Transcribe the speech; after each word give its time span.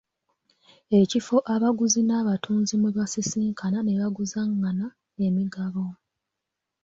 Ekifo 0.99 1.37
abaguzi 1.53 2.01
n'abatunzi 2.03 2.73
mwe 2.79 2.91
basisinkana 2.97 3.79
ne 3.83 3.93
baguzangana 3.99 4.87
emigabo. 5.25 5.85